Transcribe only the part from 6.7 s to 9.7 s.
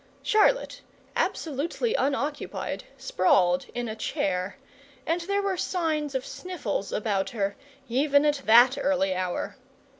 about her, even at that early hour.